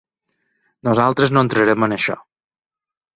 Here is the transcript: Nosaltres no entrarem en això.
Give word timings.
Nosaltres 0.87 1.33
no 1.35 1.43
entrarem 1.47 1.85
en 1.89 1.93
això. 1.99 2.17